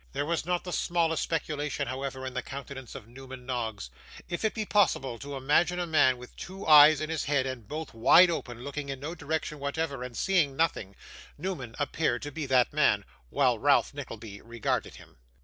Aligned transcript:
There 0.13 0.25
was 0.25 0.47
not 0.47 0.63
the 0.63 0.73
smallest 0.73 1.21
speculation, 1.21 1.87
however, 1.87 2.25
in 2.25 2.33
the 2.33 2.41
countenance 2.41 2.95
of 2.95 3.07
Newman 3.07 3.45
Noggs. 3.45 3.91
If 4.27 4.43
it 4.43 4.55
be 4.55 4.65
possible 4.65 5.19
to 5.19 5.35
imagine 5.37 5.77
a 5.77 5.85
man, 5.85 6.17
with 6.17 6.35
two 6.35 6.65
eyes 6.65 6.99
in 6.99 7.11
his 7.11 7.25
head, 7.25 7.45
and 7.45 7.67
both 7.67 7.93
wide 7.93 8.31
open, 8.31 8.63
looking 8.63 8.89
in 8.89 8.99
no 8.99 9.13
direction 9.13 9.59
whatever, 9.59 10.01
and 10.01 10.17
seeing 10.17 10.55
nothing, 10.57 10.95
Newman 11.37 11.75
appeared 11.77 12.23
to 12.23 12.31
be 12.31 12.47
that 12.47 12.73
man 12.73 13.05
while 13.29 13.59
Ralph 13.59 13.93
Nickleby 13.93 14.41
regarded 14.41 14.95
him. 14.95 15.17